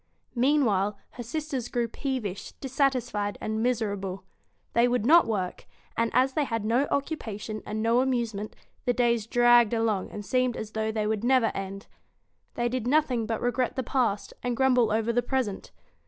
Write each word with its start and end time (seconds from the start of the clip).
Meanwhile, 0.33 0.97
her 1.11 1.21
sisters 1.21 1.67
grew 1.67 1.87
peevish, 1.87 2.53
dissatisfied, 2.53 3.37
and 3.39 3.61
miserable. 3.61 4.23
They 4.73 4.87
would 4.87 5.05
not 5.05 5.27
work; 5.27 5.67
and, 5.95 6.09
as 6.15 6.33
they 6.33 6.43
had 6.45 6.65
no 6.65 6.87
occupation 6.89 7.61
and 7.67 7.83
no 7.83 7.99
amusement, 8.01 8.55
the 8.85 8.93
days 8.93 9.27
dragged 9.27 9.75
along 9.75 10.09
and 10.09 10.25
seemed 10.25 10.57
as 10.57 10.71
though 10.71 10.91
they 10.91 11.05
would 11.05 11.23
never 11.23 11.51
end. 11.53 11.85
They 12.55 12.67
did 12.67 12.87
nothing 12.87 13.27
but 13.27 13.41
regret 13.41 13.75
the 13.75 13.83
past, 13.83 14.33
and 14.41 14.57
grumble 14.57 14.91
over 14.91 15.13
the 15.13 15.21
present. 15.21 15.69